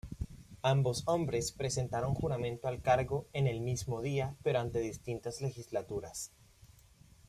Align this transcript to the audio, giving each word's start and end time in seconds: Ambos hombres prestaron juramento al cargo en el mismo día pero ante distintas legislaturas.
Ambos 0.63 1.03
hombres 1.05 1.51
prestaron 1.51 2.15
juramento 2.15 2.67
al 2.67 2.81
cargo 2.81 3.27
en 3.33 3.45
el 3.45 3.61
mismo 3.61 4.01
día 4.01 4.35
pero 4.41 4.57
ante 4.59 4.79
distintas 4.79 5.41
legislaturas. 5.41 6.31